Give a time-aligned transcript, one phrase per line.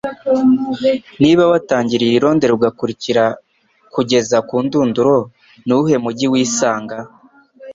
[1.21, 3.23] Niba Watangiriye i Londres ugakurikira
[3.93, 5.15] kugeza ku ndunduro,
[5.65, 6.97] Nuwuhe mujyi Wisanga?